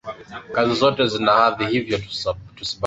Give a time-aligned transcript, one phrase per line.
[0.55, 2.55] Kazi zote zina hadhi, hivyo tusibagueni